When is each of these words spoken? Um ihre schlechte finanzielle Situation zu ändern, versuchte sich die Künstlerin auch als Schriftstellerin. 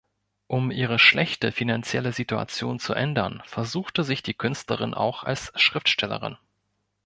Um 0.47 0.71
ihre 0.71 0.97
schlechte 0.97 1.51
finanzielle 1.51 2.11
Situation 2.11 2.79
zu 2.79 2.95
ändern, 2.95 3.43
versuchte 3.45 4.03
sich 4.03 4.23
die 4.23 4.33
Künstlerin 4.33 4.95
auch 4.95 5.23
als 5.23 5.51
Schriftstellerin. 5.61 6.39